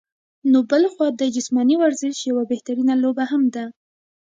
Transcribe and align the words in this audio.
نو 0.51 0.59
بلخوا 0.69 1.07
د 1.15 1.21
جسماني 1.35 1.75
ورزش 1.83 2.15
يوه 2.29 2.43
بهترينه 2.51 2.93
لوبه 3.03 3.25
هم 3.31 3.43
ده 3.55 3.65